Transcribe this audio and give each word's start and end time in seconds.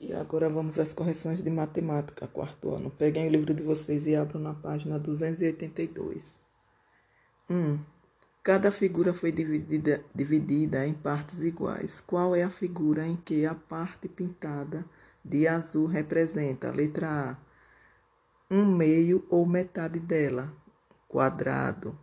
E 0.00 0.12
agora 0.12 0.48
vamos 0.48 0.78
às 0.78 0.94
correções 0.94 1.42
de 1.42 1.50
matemática, 1.50 2.28
quarto 2.28 2.72
ano. 2.72 2.88
Peguem 2.88 3.26
o 3.26 3.30
livro 3.30 3.52
de 3.52 3.64
vocês 3.64 4.06
e 4.06 4.14
abram 4.14 4.40
na 4.40 4.54
página 4.54 4.96
282. 4.96 6.24
1. 7.50 7.54
Um, 7.54 7.80
cada 8.40 8.70
figura 8.70 9.12
foi 9.12 9.32
dividida, 9.32 10.04
dividida 10.14 10.86
em 10.86 10.94
partes 10.94 11.40
iguais. 11.40 11.98
Qual 11.98 12.36
é 12.36 12.44
a 12.44 12.50
figura 12.50 13.04
em 13.04 13.16
que 13.16 13.44
a 13.44 13.56
parte 13.56 14.06
pintada 14.08 14.84
de 15.24 15.48
azul 15.48 15.86
representa? 15.86 16.70
Letra 16.70 17.32
A. 17.32 17.36
Um 18.48 18.64
meio 18.64 19.26
ou 19.28 19.44
metade 19.44 19.98
dela. 19.98 20.52
Quadrado. 21.08 21.98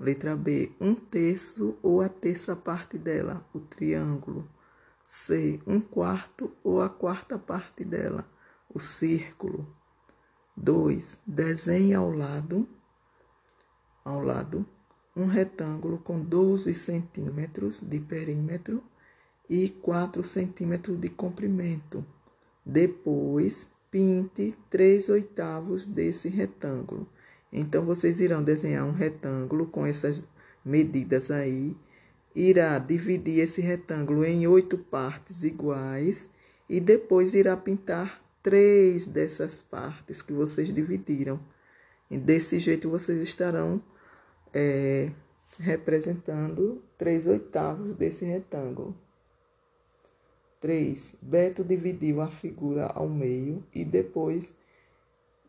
Letra 0.00 0.34
B. 0.34 0.72
Um 0.80 0.94
terço 0.94 1.78
ou 1.82 2.00
a 2.00 2.08
terça 2.08 2.56
parte 2.56 2.96
dela. 2.96 3.44
O 3.52 3.60
triângulo. 3.60 4.48
C. 5.06 5.60
Um 5.66 5.80
quarto 5.80 6.52
ou 6.62 6.80
a 6.80 6.88
quarta 6.88 7.38
parte 7.38 7.84
dela, 7.84 8.26
o 8.68 8.78
círculo. 8.78 9.66
2. 10.56 11.18
Desenhe 11.26 11.94
ao 11.94 12.10
lado, 12.10 12.68
ao 14.04 14.22
lado, 14.22 14.64
um 15.16 15.26
retângulo 15.26 15.98
com 15.98 16.20
12 16.20 16.74
centímetros 16.74 17.80
de 17.80 17.98
perímetro 17.98 18.82
e 19.48 19.68
4 19.68 20.22
centímetros 20.22 20.98
de 20.98 21.08
comprimento. 21.08 22.04
Depois, 22.64 23.68
pinte 23.90 24.56
3 24.70 25.08
oitavos 25.10 25.86
desse 25.86 26.28
retângulo. 26.28 27.08
Então, 27.52 27.84
vocês 27.84 28.20
irão 28.20 28.42
desenhar 28.42 28.84
um 28.84 28.92
retângulo 28.92 29.66
com 29.66 29.86
essas 29.86 30.24
medidas 30.64 31.30
aí 31.30 31.76
irá 32.34 32.78
dividir 32.78 33.40
esse 33.40 33.60
retângulo 33.60 34.24
em 34.24 34.46
oito 34.46 34.76
partes 34.76 35.44
iguais 35.44 36.28
e 36.68 36.80
depois 36.80 37.34
irá 37.34 37.56
pintar 37.56 38.22
três 38.42 39.06
dessas 39.06 39.62
partes 39.62 40.20
que 40.20 40.32
vocês 40.32 40.72
dividiram. 40.72 41.40
E 42.10 42.18
desse 42.18 42.58
jeito 42.58 42.90
vocês 42.90 43.22
estarão 43.22 43.82
é, 44.52 45.10
representando 45.58 46.82
três 46.98 47.26
oitavos 47.26 47.96
desse 47.96 48.24
retângulo. 48.24 48.94
3. 50.60 51.16
Beto 51.20 51.62
dividiu 51.62 52.22
a 52.22 52.30
figura 52.30 52.86
ao 52.86 53.06
meio 53.06 53.62
e 53.74 53.84
depois 53.84 54.52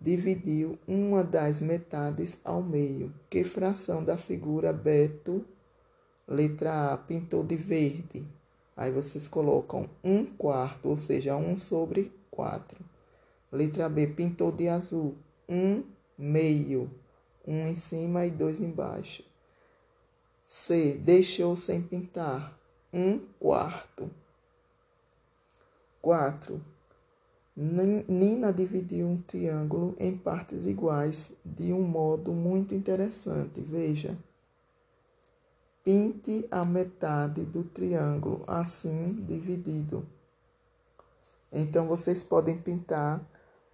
dividiu 0.00 0.78
uma 0.88 1.22
das 1.22 1.60
metades 1.60 2.38
ao 2.42 2.62
meio. 2.62 3.12
Que 3.28 3.44
fração 3.44 4.02
da 4.02 4.16
figura 4.16 4.72
Beto 4.72 5.44
Letra 6.32 6.94
A, 6.94 6.96
pintou 6.96 7.44
de 7.44 7.56
verde. 7.56 8.26
Aí 8.74 8.90
vocês 8.90 9.28
colocam 9.28 9.86
um 10.02 10.24
quarto, 10.24 10.88
ou 10.88 10.96
seja, 10.96 11.36
um 11.36 11.58
sobre 11.58 12.10
quatro. 12.30 12.82
Letra 13.52 13.86
B, 13.86 14.06
pintou 14.06 14.50
de 14.50 14.66
azul. 14.66 15.14
Um 15.46 15.82
meio. 16.16 16.90
Um 17.46 17.66
em 17.66 17.76
cima 17.76 18.24
e 18.24 18.30
dois 18.30 18.58
embaixo. 18.58 19.22
C, 20.46 20.94
deixou 20.94 21.54
sem 21.54 21.82
pintar. 21.82 22.58
Um 22.90 23.18
quarto. 23.38 24.10
4. 26.00 26.64
Nina 27.54 28.54
dividiu 28.54 29.06
um 29.06 29.20
triângulo 29.20 29.94
em 29.98 30.16
partes 30.16 30.64
iguais 30.64 31.30
de 31.44 31.74
um 31.74 31.82
modo 31.82 32.32
muito 32.32 32.74
interessante. 32.74 33.60
Veja. 33.60 34.16
Pinte 35.84 36.46
a 36.48 36.64
metade 36.64 37.44
do 37.44 37.64
triângulo 37.64 38.44
assim 38.46 39.14
dividido. 39.26 40.06
Então, 41.50 41.88
vocês 41.88 42.22
podem 42.22 42.56
pintar 42.56 43.20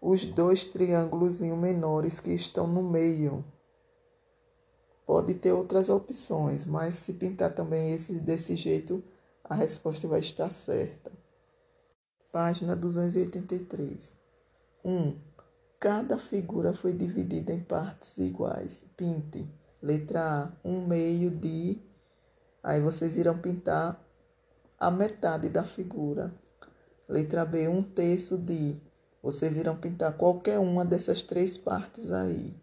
os 0.00 0.24
dois 0.24 0.64
triângulos 0.64 1.38
menores 1.40 2.18
que 2.18 2.30
estão 2.30 2.66
no 2.66 2.82
meio. 2.82 3.44
Pode 5.04 5.34
ter 5.34 5.52
outras 5.52 5.90
opções, 5.90 6.64
mas 6.64 6.94
se 6.94 7.12
pintar 7.12 7.54
também 7.54 7.92
esse 7.92 8.14
desse 8.14 8.56
jeito, 8.56 9.04
a 9.44 9.54
resposta 9.54 10.08
vai 10.08 10.20
estar 10.20 10.50
certa. 10.50 11.12
Página 12.32 12.74
283. 12.74 14.14
1. 14.82 14.90
Um, 14.90 15.18
cada 15.78 16.16
figura 16.16 16.72
foi 16.72 16.94
dividida 16.94 17.52
em 17.52 17.60
partes 17.60 18.16
iguais. 18.16 18.80
Pinte. 18.96 19.46
Letra 19.82 20.52
A, 20.64 20.68
um 20.68 20.86
meio 20.86 21.30
de 21.30 21.80
Aí 22.68 22.82
vocês 22.82 23.16
irão 23.16 23.38
pintar 23.38 23.98
a 24.78 24.90
metade 24.90 25.48
da 25.48 25.64
figura. 25.64 26.34
Letra 27.08 27.42
B, 27.42 27.66
um 27.66 27.82
terço 27.82 28.36
de. 28.36 28.76
Vocês 29.22 29.56
irão 29.56 29.74
pintar 29.74 30.12
qualquer 30.18 30.58
uma 30.58 30.84
dessas 30.84 31.22
três 31.22 31.56
partes 31.56 32.12
aí. 32.12 32.54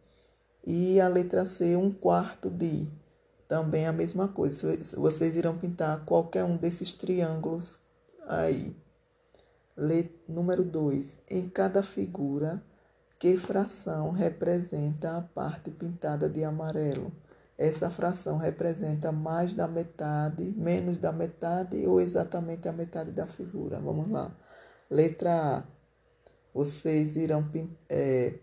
E 0.63 1.01
a 1.01 1.07
letra 1.07 1.47
C, 1.47 1.75
um 1.75 1.91
quarto 1.91 2.51
de. 2.51 2.87
Também 3.47 3.87
a 3.87 3.91
mesma 3.91 4.27
coisa. 4.27 4.77
Vocês 4.95 5.35
irão 5.35 5.57
pintar 5.57 6.05
qualquer 6.05 6.43
um 6.43 6.55
desses 6.55 6.93
triângulos 6.93 7.79
aí. 8.27 8.77
Número 10.27 10.63
2. 10.63 11.19
Em 11.27 11.49
cada 11.49 11.81
figura, 11.81 12.63
que 13.17 13.37
fração 13.37 14.11
representa 14.11 15.17
a 15.17 15.21
parte 15.21 15.71
pintada 15.71 16.29
de 16.29 16.43
amarelo? 16.43 17.11
Essa 17.57 17.89
fração 17.89 18.37
representa 18.37 19.11
mais 19.11 19.53
da 19.53 19.67
metade, 19.67 20.43
menos 20.57 20.97
da 20.97 21.11
metade 21.11 21.87
ou 21.87 22.01
exatamente 22.01 22.67
a 22.67 22.73
metade 22.73 23.11
da 23.11 23.25
figura. 23.25 23.79
Vamos 23.79 24.09
lá. 24.11 24.35
Letra 24.89 25.59
A. 25.59 25.63
Vocês 26.53 27.15
irão. 27.15 27.49
É, 27.87 28.33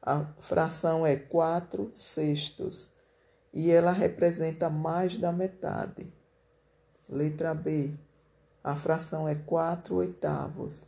a 0.00 0.24
fração 0.38 1.06
é 1.06 1.16
4 1.16 1.90
sextos 1.92 2.90
e 3.52 3.70
ela 3.70 3.92
representa 3.92 4.70
mais 4.70 5.18
da 5.18 5.32
metade. 5.32 6.10
Letra 7.08 7.54
B. 7.54 7.92
A 8.64 8.74
fração 8.74 9.28
é 9.28 9.34
4 9.34 9.94
oitavos. 9.96 10.82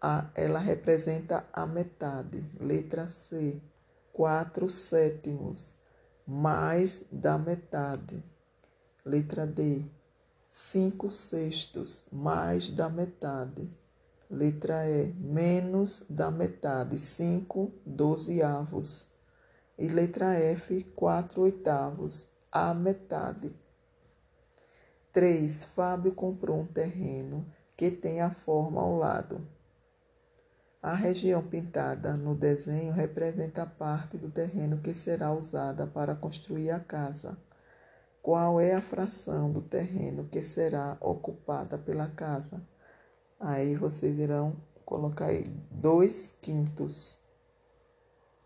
A, 0.00 0.30
ela 0.34 0.58
representa 0.58 1.44
a 1.52 1.66
metade. 1.66 2.42
Letra 2.58 3.08
C. 3.08 3.60
4 4.12 4.70
sétimos 4.70 5.76
mais 6.26 7.04
da 7.12 7.36
metade. 7.36 8.22
Letra 9.04 9.46
D. 9.46 9.84
Cinco 10.48 11.08
sextos, 11.08 12.04
mais 12.10 12.70
da 12.70 12.88
metade. 12.88 13.68
Letra 14.30 14.88
E, 14.88 15.12
menos 15.12 16.04
da 16.08 16.30
metade, 16.30 16.96
cinco 16.98 17.72
dozeavos. 17.84 19.08
E 19.76 19.88
letra 19.88 20.34
F, 20.34 20.82
quatro 20.94 21.42
oitavos, 21.42 22.28
a 22.50 22.72
metade. 22.72 23.52
3. 25.12 25.64
Fábio 25.64 26.12
comprou 26.12 26.60
um 26.60 26.66
terreno 26.66 27.46
que 27.76 27.90
tem 27.90 28.20
a 28.20 28.30
forma 28.30 28.80
ao 28.80 28.96
lado. 28.96 29.46
A 30.84 30.94
região 30.94 31.42
pintada 31.42 32.12
no 32.14 32.34
desenho 32.34 32.92
representa 32.92 33.62
a 33.62 33.66
parte 33.66 34.18
do 34.18 34.30
terreno 34.30 34.82
que 34.82 34.92
será 34.92 35.32
usada 35.32 35.86
para 35.86 36.14
construir 36.14 36.70
a 36.72 36.78
casa. 36.78 37.38
Qual 38.20 38.60
é 38.60 38.74
a 38.74 38.82
fração 38.82 39.50
do 39.50 39.62
terreno 39.62 40.28
que 40.28 40.42
será 40.42 40.98
ocupada 41.00 41.78
pela 41.78 42.08
casa? 42.08 42.60
Aí 43.40 43.74
vocês 43.74 44.18
irão 44.18 44.58
colocar 44.84 45.28
aí 45.28 45.44
dois 45.70 46.36
quintos. 46.42 47.18